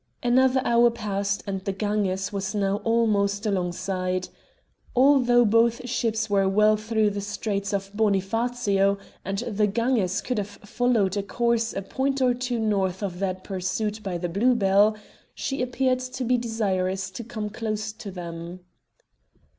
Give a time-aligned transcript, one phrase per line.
[0.23, 4.29] Another hour passed, and the Ganges was now almost alongside.
[4.95, 10.47] Although both ships were well through the Straits of Bonifacio, and the Ganges should have
[10.47, 14.97] followed a course a point or two north of that pursued by the Blue Bell,
[15.35, 18.61] she appeared to be desirous to come close to them.